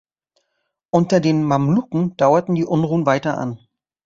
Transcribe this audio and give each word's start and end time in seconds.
Unter 0.89 1.19
den 1.19 1.43
Mamluken 1.43 2.17
dauerten 2.17 2.55
die 2.55 2.65
Unruhen 2.65 3.05
weiter 3.05 3.37
an. 3.37 3.59